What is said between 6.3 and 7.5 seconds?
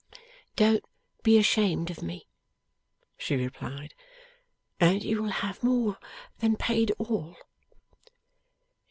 than paid all.